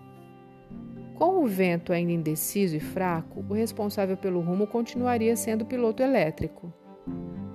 Com 1.16 1.42
o 1.42 1.46
vento 1.46 1.92
ainda 1.92 2.12
indeciso 2.12 2.76
e 2.76 2.80
fraco, 2.80 3.44
o 3.48 3.54
responsável 3.54 4.16
pelo 4.16 4.40
rumo 4.40 4.68
continuaria 4.68 5.34
sendo 5.34 5.62
o 5.62 5.66
piloto 5.66 6.00
elétrico. 6.00 6.72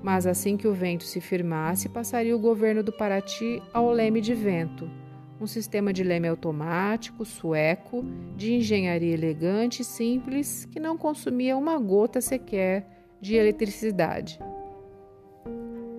Mas 0.03 0.27
assim 0.27 0.57
que 0.57 0.67
o 0.67 0.73
vento 0.73 1.03
se 1.03 1.21
firmasse, 1.21 1.87
passaria 1.87 2.35
o 2.35 2.39
governo 2.39 2.83
do 2.83 2.91
Paraty 2.91 3.61
ao 3.71 3.91
leme 3.91 4.19
de 4.19 4.33
vento, 4.33 4.89
um 5.41 5.47
sistema 5.47 5.91
de 5.91 6.03
leme 6.03 6.27
automático, 6.27 7.25
sueco, 7.25 8.05
de 8.37 8.53
engenharia 8.53 9.13
elegante 9.13 9.81
e 9.81 9.85
simples 9.85 10.65
que 10.65 10.79
não 10.79 10.97
consumia 10.97 11.57
uma 11.57 11.79
gota 11.79 12.21
sequer 12.21 12.87
de 13.19 13.35
eletricidade 13.35 14.39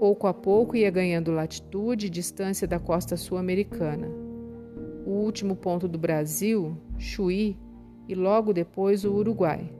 pouco 0.02 0.26
a 0.26 0.34
pouco 0.34 0.76
ia 0.76 0.90
ganhando 0.90 1.30
latitude 1.30 2.08
e 2.08 2.10
distância 2.10 2.66
da 2.66 2.80
costa 2.80 3.16
sul-americana. 3.16 4.08
O 5.06 5.10
último 5.10 5.54
ponto 5.54 5.86
do 5.86 5.96
Brasil, 5.96 6.76
Chuí, 6.98 7.56
e 8.08 8.14
logo 8.16 8.52
depois 8.52 9.04
o 9.04 9.12
Uruguai. 9.12 9.72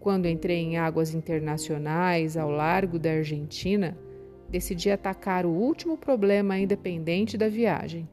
Quando 0.00 0.24
entrei 0.24 0.60
em 0.60 0.78
águas 0.78 1.12
internacionais 1.12 2.38
ao 2.38 2.48
largo 2.48 2.98
da 2.98 3.10
Argentina, 3.10 3.98
decidi 4.48 4.90
atacar 4.90 5.44
o 5.44 5.50
último 5.50 5.98
problema 5.98 6.54
ainda 6.54 6.74
pendente 6.74 7.36
da 7.36 7.50
viagem. 7.50 8.08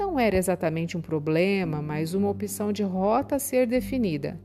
Não 0.00 0.18
era 0.18 0.36
exatamente 0.36 0.96
um 0.96 1.00
problema, 1.00 1.80
mas 1.80 2.12
uma 2.12 2.28
opção 2.28 2.72
de 2.72 2.82
rota 2.82 3.36
a 3.36 3.38
ser 3.38 3.68
definida 3.68 4.40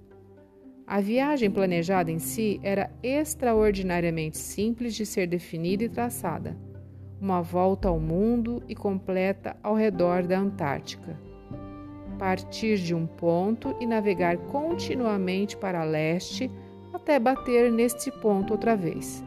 a 0.87 1.01
viagem 1.01 1.49
planejada 1.49 2.11
em 2.11 2.19
si 2.19 2.59
era 2.61 2.91
extraordinariamente 3.01 4.37
simples 4.37 4.93
de 4.93 5.03
ser 5.03 5.25
definida 5.25 5.83
e 5.83 5.89
traçada. 5.89 6.55
Uma 7.19 7.41
volta 7.41 7.87
ao 7.87 7.99
mundo 7.99 8.61
e 8.67 8.75
completa 8.75 9.57
ao 9.63 9.73
redor 9.73 10.27
da 10.27 10.37
Antártica. 10.37 11.19
Partir 12.19 12.77
de 12.77 12.93
um 12.93 13.07
ponto 13.07 13.75
e 13.79 13.87
navegar 13.87 14.37
continuamente 14.37 15.57
para 15.57 15.83
leste 15.83 16.51
até 16.93 17.17
bater 17.17 17.71
neste 17.71 18.11
ponto 18.11 18.51
outra 18.51 18.75
vez. 18.75 19.23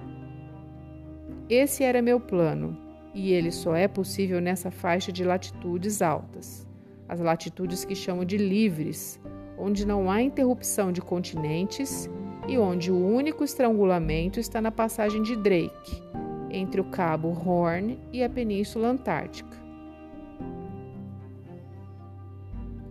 Esse 1.50 1.82
era 1.82 2.00
meu 2.00 2.21
plano, 2.21 2.78
e 3.14 3.32
ele 3.32 3.50
só 3.50 3.75
é 3.75 3.88
possível 3.88 4.40
nessa 4.40 4.71
faixa 4.71 5.10
de 5.10 5.25
latitudes 5.25 6.02
altas, 6.02 6.66
as 7.08 7.21
latitudes 7.21 7.84
que 7.84 7.94
chamo 7.94 8.25
de 8.25 8.36
livres, 8.36 9.21
onde 9.58 9.86
não 9.86 10.10
há 10.10 10.23
interrupção 10.23 10.92
de 10.92 11.00
continentes 11.00 12.08
e 12.47 12.58
onde 12.58 12.90
o 12.90 13.06
único 13.06 13.44
estrangulamento 13.44 14.38
está 14.38 14.60
na 14.60 14.71
passagem 14.71 15.23
de 15.23 15.36
Drake, 15.36 16.02
entre 16.50 16.80
o 16.80 16.84
Cabo 16.84 17.28
Horn 17.28 17.99
e 18.12 18.23
a 18.23 18.28
Península 18.28 18.88
Antártica. 18.88 19.58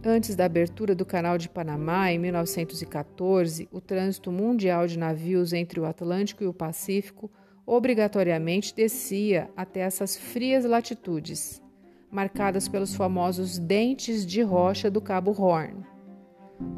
Antes 0.06 0.36
da 0.36 0.46
abertura 0.46 0.94
do 0.96 1.06
Canal 1.06 1.38
de 1.38 1.50
Panamá, 1.50 2.12
em 2.12 2.20
1914, 2.20 3.68
o 3.72 3.82
trânsito 3.82 4.32
mundial 4.32 4.88
de 4.88 4.98
navios 4.98 5.54
entre 5.54 5.80
o 5.80 5.86
Atlântico 5.86 6.44
e 6.44 6.48
o 6.48 6.54
Pacífico 6.54 7.32
obrigatoriamente 7.68 8.74
descia 8.74 9.52
até 9.56 9.82
essas 9.82 10.16
frias 10.16 10.64
latitudes, 10.64 11.62
marcadas 12.10 12.70
pelos 12.70 12.96
famosos 12.96 13.60
dentes 13.60 14.26
de 14.26 14.42
rocha 14.42 14.90
do 14.90 15.02
Cabo 15.02 15.32
Horn. 15.32 15.86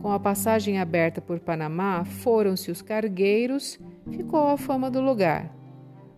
Com 0.01 0.11
a 0.11 0.19
passagem 0.19 0.79
aberta 0.79 1.21
por 1.21 1.39
Panamá, 1.39 2.03
foram-se 2.03 2.71
os 2.71 2.81
cargueiros, 2.81 3.79
ficou 4.11 4.47
a 4.47 4.57
fama 4.57 4.89
do 4.89 4.99
lugar. 4.99 5.55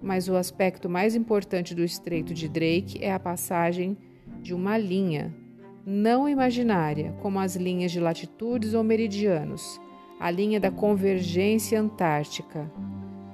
Mas 0.01 0.29
o 0.29 0.36
aspecto 0.38 0.89
mais 0.89 1.15
importante 1.15 1.75
do 1.75 1.84
Estreito 1.84 2.34
de 2.34 2.47
Drake 2.47 3.03
é 3.03 3.13
a 3.13 3.19
passagem 3.19 3.97
de 4.41 4.53
uma 4.53 4.77
linha, 4.77 5.36
não 5.86 6.29
imaginária, 6.29 7.13
como 7.21 7.39
as 7.39 7.55
linhas 7.55 7.91
de 7.91 7.99
latitudes 7.99 8.73
ou 8.73 8.84
meridianos, 8.84 9.79
a 10.19 10.31
linha 10.31 10.60
da 10.60 10.71
convergência 10.71 11.79
antártica. 11.79 12.71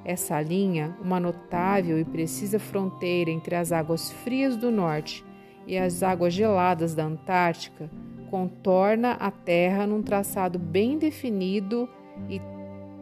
Essa 0.07 0.39
linha, 0.39 0.95
uma 1.01 1.19
notável 1.19 1.99
e 1.99 2.05
precisa 2.05 2.57
fronteira 2.57 3.29
entre 3.29 3.55
as 3.55 3.73
águas 3.73 4.09
frias 4.09 4.55
do 4.55 4.71
norte 4.71 5.21
e 5.67 5.77
as 5.77 6.01
águas 6.01 6.33
geladas 6.33 6.95
da 6.95 7.03
Antártica, 7.03 7.91
contorna 8.31 9.11
a 9.15 9.29
Terra 9.29 9.85
num 9.85 10.01
traçado 10.01 10.57
bem 10.57 10.97
definido 10.97 11.89
e 12.29 12.39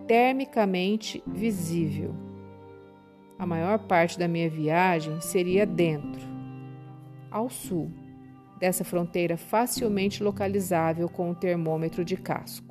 termicamente 0.08 1.22
visível. 1.28 2.15
A 3.38 3.46
maior 3.46 3.78
parte 3.78 4.18
da 4.18 4.28
minha 4.28 4.50
viagem 4.50 5.22
seria 5.22 5.63
dentro, 5.63 6.28
ao 7.30 7.52
sul, 7.52 7.91
dessa 8.60 8.84
fronteira 8.84 9.38
facilmente 9.38 10.24
localizável 10.24 11.08
com 11.08 11.30
o 11.30 11.36
termômetro 11.36 12.04
de 12.04 12.18
casco. 12.18 12.64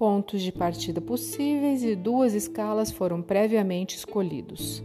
Pontos 0.00 0.40
de 0.40 0.50
partida 0.50 0.98
possíveis 0.98 1.84
e 1.84 1.94
duas 1.94 2.32
escalas 2.32 2.90
foram 2.90 3.20
previamente 3.20 3.98
escolhidos. 3.98 4.82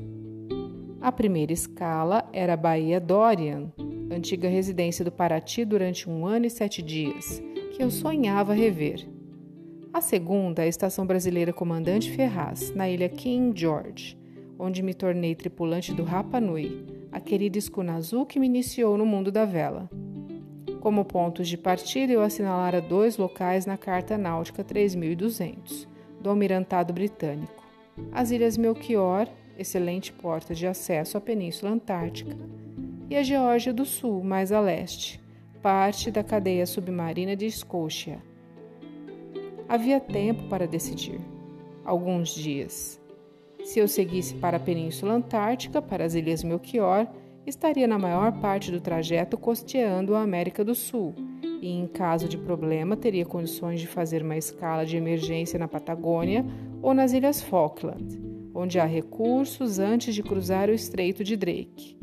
A 0.99 1.10
primeira 1.10 1.54
escala 1.54 2.28
era 2.34 2.51
a 2.51 2.58
Baía 2.58 2.99
Dorian, 2.99 3.71
antiga 4.12 4.49
residência 4.49 5.06
do 5.06 5.13
Paraty 5.13 5.63
durante 5.63 6.10
um 6.10 6.25
ano 6.25 6.47
e 6.47 6.49
sete 6.49 6.82
dias, 6.82 7.41
que 7.71 7.82
eu 7.82 7.89
sonhava 7.89 8.54
rever. 8.54 9.08
A 9.93 10.01
segunda, 10.01 10.63
a 10.63 10.67
Estação 10.67 11.08
Brasileira 11.08 11.54
Comandante 11.54 12.12
Ferraz, 12.12 12.75
na 12.75 12.89
ilha 12.89 13.08
King 13.08 13.58
George, 13.58 14.19
onde 14.60 14.84
me 14.84 14.93
tornei 14.93 15.34
tripulante 15.34 15.93
do 15.93 16.04
Rapa 16.04 16.41
Nui, 16.41 16.86
a 17.10 17.21
querida 17.21 17.58
escuna 17.58 17.95
azul 17.95 18.25
que 18.25 18.38
me 18.38 18.47
iniciou 18.47 18.97
no 18.97 19.06
mundo 19.06 19.32
da 19.32 19.45
vela. 19.45 19.89
Como 20.85 21.03
pontos 21.03 21.47
de 21.47 21.57
partida, 21.57 22.13
eu 22.13 22.21
assinalara 22.21 22.79
dois 22.79 23.17
locais 23.17 23.65
na 23.65 23.75
Carta 23.75 24.19
Náutica 24.19 24.63
3200, 24.63 25.87
do 26.21 26.29
Almirantado 26.29 26.93
Britânico: 26.93 27.63
as 28.11 28.29
Ilhas 28.29 28.55
Melchior, 28.55 29.27
excelente 29.57 30.13
porta 30.13 30.53
de 30.53 30.67
acesso 30.67 31.17
à 31.17 31.21
Península 31.21 31.71
Antártica, 31.71 32.37
e 33.09 33.15
a 33.15 33.23
Geórgia 33.23 33.73
do 33.73 33.83
Sul, 33.83 34.23
mais 34.23 34.51
a 34.51 34.59
leste, 34.59 35.19
parte 35.59 36.11
da 36.11 36.23
cadeia 36.23 36.67
submarina 36.67 37.35
de 37.35 37.49
Scotia. 37.49 38.19
Havia 39.67 39.99
tempo 39.99 40.43
para 40.49 40.67
decidir. 40.67 41.19
Alguns 41.83 42.29
dias. 42.29 43.01
Se 43.63 43.79
eu 43.79 43.87
seguisse 43.87 44.35
para 44.35 44.57
a 44.57 44.59
Península 44.59 45.13
Antártica, 45.13 45.81
para 45.81 46.05
as 46.05 46.13
Ilhas 46.13 46.43
Melchior, 46.43 47.07
estaria 47.45 47.88
na 47.88 47.97
maior 47.97 48.31
parte 48.39 48.71
do 48.71 48.81
trajeto 48.81 49.38
costeando 49.38 50.15
a 50.15 50.21
América 50.21 50.63
do 50.63 50.73
Sul 50.73 51.13
e, 51.62 51.69
em 51.69 51.88
caso 51.88 52.27
de 52.27 52.38
problema, 52.38 52.95
teria 52.95 53.25
condições 53.25 53.79
de 53.79 53.88
fazer 53.88 54.21
uma 54.21 54.38
escala 54.38 54.86
de 54.86 54.97
emergência 54.97 55.58
na 55.58 55.67
Patagônia 55.67 56.45
ou 56.81 56.93
nas 56.93 57.13
Ilhas 57.13 57.41
Falkland, 57.41 58.19
onde 58.53 58.79
há 58.79 58.86
recursos 58.86 59.79
antes 59.79 60.13
de 60.13 60.23
cruzar 60.23 60.69
o 60.69 60.73
Estreito 60.73 61.23
de 61.23 61.36
Drake. 61.36 61.97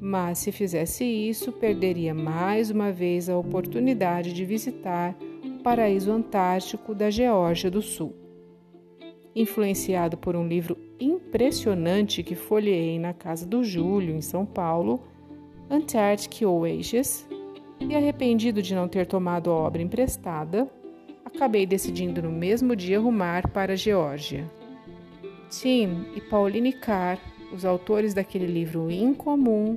Mas 0.00 0.38
se 0.38 0.52
fizesse 0.52 1.04
isso, 1.04 1.50
perderia 1.50 2.14
mais 2.14 2.70
uma 2.70 2.92
vez 2.92 3.28
a 3.28 3.38
oportunidade 3.38 4.32
de 4.32 4.44
visitar 4.44 5.16
o 5.42 5.62
paraíso 5.62 6.12
antártico 6.12 6.94
da 6.94 7.10
Geórgia 7.10 7.70
do 7.70 7.80
Sul. 7.80 8.23
Influenciado 9.34 10.16
por 10.16 10.36
um 10.36 10.46
livro 10.46 10.76
impressionante 11.00 12.22
que 12.22 12.34
folheei 12.34 12.98
na 12.98 13.12
casa 13.12 13.46
do 13.46 13.64
Júlio, 13.64 14.14
em 14.14 14.20
São 14.20 14.46
Paulo, 14.46 15.02
Antarctic 15.68 16.46
Oasis, 16.46 17.28
e 17.80 17.94
arrependido 17.94 18.62
de 18.62 18.74
não 18.74 18.88
ter 18.88 19.06
tomado 19.06 19.50
a 19.50 19.54
obra 19.54 19.82
emprestada, 19.82 20.70
acabei 21.24 21.66
decidindo 21.66 22.22
no 22.22 22.30
mesmo 22.30 22.76
dia 22.76 23.00
rumar 23.00 23.50
para 23.50 23.72
a 23.72 23.76
Geórgia. 23.76 24.50
Tim 25.50 26.06
e 26.14 26.20
Pauline 26.20 26.72
Carr, 26.72 27.18
os 27.52 27.64
autores 27.64 28.14
daquele 28.14 28.46
livro 28.46 28.90
incomum, 28.90 29.76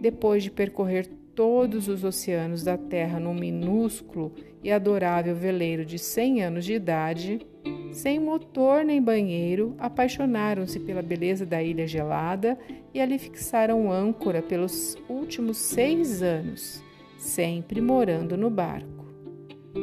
depois 0.00 0.42
de 0.42 0.50
percorrer 0.50 1.06
todos 1.34 1.88
os 1.88 2.04
oceanos 2.04 2.62
da 2.62 2.76
Terra 2.76 3.18
num 3.18 3.34
minúsculo 3.34 4.32
e 4.62 4.70
adorável 4.70 5.34
veleiro 5.34 5.84
de 5.84 5.98
100 5.98 6.42
anos 6.42 6.64
de 6.64 6.74
idade, 6.74 7.46
sem 7.92 8.18
motor 8.18 8.84
nem 8.84 9.00
banheiro, 9.00 9.74
apaixonaram-se 9.78 10.80
pela 10.80 11.02
beleza 11.02 11.44
da 11.44 11.62
ilha 11.62 11.86
gelada 11.86 12.58
e 12.92 13.00
ali 13.00 13.18
fixaram 13.18 13.92
âncora 13.92 14.42
pelos 14.42 14.96
últimos 15.08 15.58
seis 15.58 16.22
anos, 16.22 16.82
sempre 17.18 17.80
morando 17.80 18.36
no 18.36 18.50
barco. 18.50 19.06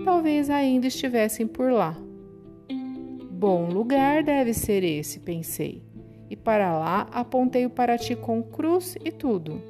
Talvez 0.03 0.49
ainda 0.49 0.87
estivessem 0.87 1.47
por 1.47 1.71
lá. 1.71 1.95
Bom 3.31 3.69
lugar 3.69 4.23
deve 4.23 4.53
ser 4.53 4.83
esse, 4.83 5.19
pensei, 5.19 5.81
e 6.29 6.35
para 6.35 6.77
lá 6.77 7.07
apontei 7.11 7.65
o 7.65 7.69
Paraty 7.69 8.15
com 8.15 8.43
cruz 8.43 8.97
e 9.03 9.11
tudo. 9.11 9.61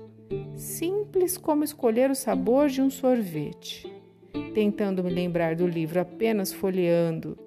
Simples 0.56 1.38
como 1.38 1.64
escolher 1.64 2.10
o 2.10 2.16
sabor 2.16 2.70
de 2.70 2.82
um 2.82 2.90
sorvete. 2.90 3.88
Tentando 4.54 5.04
me 5.04 5.10
lembrar 5.10 5.56
do 5.56 5.68
livro 5.68 6.00
apenas 6.00 6.52
folheando 6.52 7.38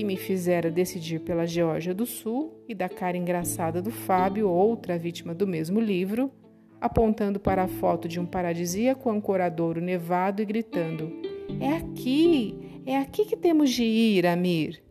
que 0.00 0.04
me 0.04 0.16
fizera 0.16 0.70
decidir 0.70 1.20
pela 1.20 1.46
Geórgia 1.46 1.92
do 1.92 2.06
Sul 2.06 2.64
e 2.66 2.74
da 2.74 2.88
cara 2.88 3.18
engraçada 3.18 3.82
do 3.82 3.90
Fábio, 3.90 4.48
outra 4.48 4.96
vítima 4.96 5.34
do 5.34 5.46
mesmo 5.46 5.78
livro, 5.78 6.32
apontando 6.80 7.38
para 7.38 7.64
a 7.64 7.68
foto 7.68 8.08
de 8.08 8.18
um 8.18 8.24
paradisíaco 8.24 9.10
ancoradouro 9.10 9.78
nevado 9.78 10.40
e 10.40 10.46
gritando: 10.46 11.12
É 11.60 11.76
aqui! 11.76 12.80
É 12.86 12.96
aqui 12.96 13.26
que 13.26 13.36
temos 13.36 13.68
de 13.68 13.84
ir, 13.84 14.26
Amir! 14.26 14.82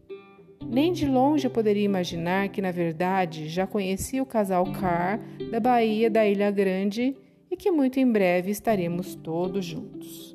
Nem 0.63 0.93
de 0.93 1.07
longe 1.07 1.47
eu 1.47 1.51
poderia 1.51 1.85
imaginar 1.85 2.49
que, 2.49 2.61
na 2.61 2.69
verdade, 2.69 3.49
já 3.49 3.65
conhecia 3.65 4.21
o 4.21 4.27
casal 4.27 4.63
Carr 4.73 5.19
da 5.49 5.59
Bahia 5.59 6.07
da 6.07 6.23
Ilha 6.27 6.51
Grande 6.51 7.17
e 7.49 7.57
que 7.57 7.71
muito 7.71 7.99
em 7.99 8.11
breve 8.11 8.51
estaremos 8.51 9.15
todos 9.15 9.65
juntos. 9.65 10.28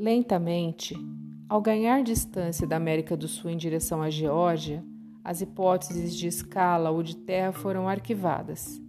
Lentamente, 0.00 0.96
ao 1.46 1.60
ganhar 1.60 2.02
distância 2.02 2.66
da 2.66 2.74
América 2.74 3.14
do 3.14 3.28
Sul 3.28 3.50
em 3.50 3.56
direção 3.58 4.00
à 4.00 4.08
Geórgia, 4.08 4.82
as 5.22 5.42
hipóteses 5.42 6.16
de 6.16 6.26
escala 6.26 6.90
ou 6.90 7.02
de 7.02 7.14
terra 7.14 7.52
foram 7.52 7.86
arquivadas. 7.86 8.80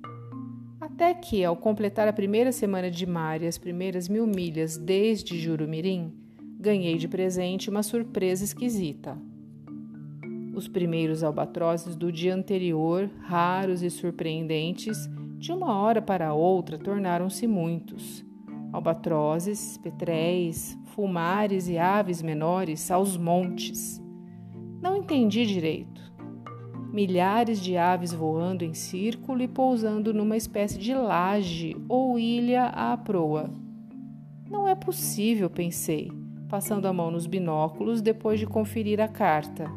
Até 0.80 1.14
que, 1.14 1.44
ao 1.44 1.58
completar 1.58 2.08
a 2.08 2.14
primeira 2.14 2.54
semana 2.54 2.90
de 2.90 3.06
mar 3.06 3.42
e 3.42 3.48
as 3.48 3.58
primeiras 3.58 4.08
mil 4.08 4.26
milhas 4.26 4.78
desde 4.78 5.38
Jurumirim, 5.38 6.14
ganhei 6.58 6.98
de 6.98 7.10
presente 7.10 7.70
uma 7.70 7.84
surpresa 7.84 8.46
esquisita. 8.46 9.18
Os 10.56 10.70
primeiros 10.70 11.26
albatrozes 11.26 11.94
do 11.94 12.10
dia 12.10 12.34
anterior, 12.34 13.12
raros 13.20 13.82
e 13.82 13.90
surpreendentes, 13.90 14.98
de 15.38 15.52
uma 15.52 15.78
hora 15.78 16.02
para 16.02 16.34
outra 16.34 16.78
tornaram-se 16.78 17.46
muitos. 17.48 18.31
Albatrozes, 18.72 19.78
petréis, 19.78 20.78
fulmares 20.96 21.68
e 21.68 21.78
aves 21.78 22.22
menores 22.22 22.90
aos 22.90 23.18
montes. 23.18 24.02
Não 24.82 24.96
entendi 24.96 25.46
direito. 25.46 26.02
Milhares 26.92 27.62
de 27.62 27.78
aves 27.78 28.14
voando 28.14 28.64
em 28.64 28.74
círculo 28.74 29.42
e 29.42 29.48
pousando 29.48 30.14
numa 30.14 30.38
espécie 30.38 30.78
de 30.78 30.94
laje 30.94 31.76
ou 31.88 32.18
ilha 32.18 32.66
à 32.66 32.98
proa. 32.98 33.50
Não 34.50 34.68
é 34.68 34.76
possível, 34.76 35.50
pensei, 35.50 36.12
passando 36.50 36.86
a 36.86 36.94
mão 36.94 37.12
nos 37.12 37.28
binóculos 37.28 38.02
depois 38.02 38.40
de 38.40 38.46
conferir 38.46 39.00
a 39.00 39.08
carta. 39.08 39.72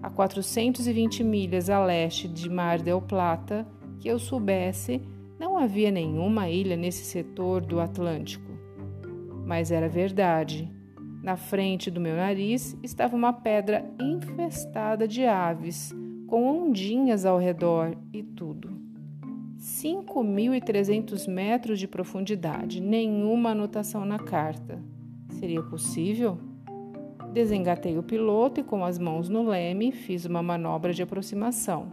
A 0.00 0.08
420 0.08 1.24
milhas 1.24 1.68
a 1.68 1.84
leste 1.84 2.28
de 2.28 2.48
Mar 2.48 2.80
del 2.80 3.02
Plata, 3.02 3.66
que 3.98 4.08
eu 4.08 4.18
soubesse, 4.18 5.02
não 5.38 5.56
havia 5.56 5.90
nenhuma 5.90 6.48
ilha 6.48 6.76
nesse 6.76 7.04
setor 7.04 7.64
do 7.64 7.80
Atlântico. 7.80 8.50
Mas 9.46 9.70
era 9.70 9.88
verdade. 9.88 10.70
Na 11.22 11.36
frente 11.36 11.90
do 11.90 12.00
meu 12.00 12.16
nariz 12.16 12.76
estava 12.82 13.14
uma 13.14 13.32
pedra 13.32 13.84
infestada 14.00 15.06
de 15.06 15.24
aves, 15.24 15.94
com 16.26 16.44
ondinhas 16.46 17.24
ao 17.24 17.38
redor 17.38 17.96
e 18.12 18.22
tudo. 18.22 18.78
5.300 19.58 21.28
metros 21.28 21.78
de 21.78 21.88
profundidade, 21.88 22.80
nenhuma 22.80 23.50
anotação 23.50 24.04
na 24.04 24.18
carta. 24.18 24.80
Seria 25.30 25.62
possível? 25.62 26.38
Desengatei 27.32 27.98
o 27.98 28.02
piloto 28.02 28.60
e, 28.60 28.64
com 28.64 28.84
as 28.84 28.98
mãos 28.98 29.28
no 29.28 29.42
leme, 29.42 29.92
fiz 29.92 30.24
uma 30.24 30.42
manobra 30.42 30.92
de 30.92 31.02
aproximação. 31.02 31.88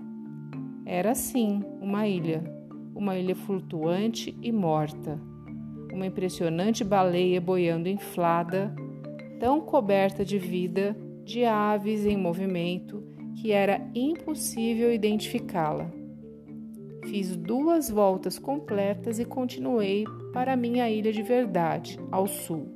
Era 0.86 1.16
sim 1.16 1.64
uma 1.82 2.08
ilha, 2.08 2.44
uma 2.96 3.18
ilha 3.18 3.36
flutuante 3.36 4.36
e 4.42 4.52
morta 4.52 5.20
uma 5.96 6.06
impressionante 6.06 6.84
baleia 6.84 7.40
boiando 7.40 7.88
inflada, 7.88 8.76
tão 9.40 9.62
coberta 9.62 10.24
de 10.24 10.38
vida, 10.38 10.96
de 11.24 11.46
aves 11.46 12.06
em 12.06 12.18
movimento, 12.18 13.04
que 13.36 13.52
era 13.52 13.82
impossível 13.96 14.94
identificá-la. 14.94 15.90
Fiz 17.06 17.36
duas 17.36 17.90
voltas 17.90 18.38
completas 18.38 19.20
e 19.20 19.26
continuei 19.26 20.04
para 20.34 20.56
minha 20.56 20.90
ilha 20.90 21.12
de 21.14 21.22
verdade, 21.22 21.98
ao 22.12 22.28
sul. 22.28 22.68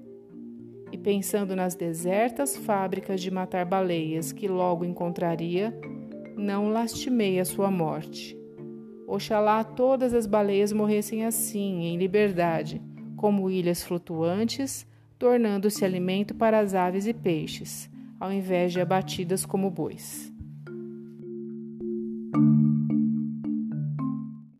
E 0.91 0.97
pensando 0.97 1.55
nas 1.55 1.75
desertas 1.75 2.55
fábricas 2.55 3.21
de 3.21 3.29
matar 3.29 3.65
baleias 3.65 4.31
que 4.31 4.47
logo 4.47 4.85
encontraria, 4.85 5.77
não 6.35 6.69
lastimei 6.69 7.39
a 7.39 7.45
sua 7.45 7.69
morte. 7.69 8.38
Oxalá 9.11 9.63
todas 9.63 10.13
as 10.13 10.27
baleias 10.27 10.71
morressem 10.71 11.25
assim, 11.25 11.85
em 11.85 11.97
liberdade, 11.97 12.79
como 13.15 13.49
ilhas 13.49 13.83
flutuantes, 13.83 14.85
tornando-se 15.17 15.83
alimento 15.83 16.35
para 16.35 16.59
as 16.59 16.75
aves 16.75 17.07
e 17.07 17.13
peixes, 17.13 17.89
ao 18.19 18.31
invés 18.31 18.71
de 18.71 18.79
abatidas 18.79 19.47
como 19.47 19.71
bois. 19.71 20.31